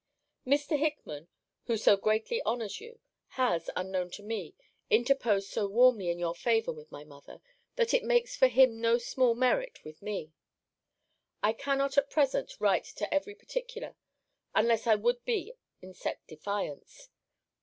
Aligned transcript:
Mr. 0.47 0.79
Hickman, 0.79 1.27
who 1.65 1.77
so 1.77 1.95
greatly 1.95 2.41
honours 2.41 2.81
you, 2.81 2.99
has, 3.37 3.69
unknown 3.75 4.09
to 4.09 4.23
me, 4.23 4.55
interposed 4.89 5.51
so 5.51 5.67
warmly 5.67 6.09
in 6.09 6.17
your 6.17 6.33
favour 6.33 6.71
with 6.71 6.91
my 6.91 7.03
mother, 7.03 7.39
that 7.75 7.93
it 7.93 8.03
makes 8.03 8.35
for 8.35 8.47
him 8.47 8.81
no 8.81 8.97
small 8.97 9.35
merit 9.35 9.77
with 9.83 10.01
me. 10.01 10.33
I 11.43 11.53
cannot, 11.53 11.99
at 11.99 12.09
present, 12.09 12.59
write 12.59 12.85
to 12.85 13.13
every 13.13 13.35
particular, 13.35 13.95
unless 14.55 14.87
I 14.87 14.95
would 14.95 15.23
be 15.23 15.53
in 15.83 15.93
set 15.93 16.25
defiance. 16.25 17.09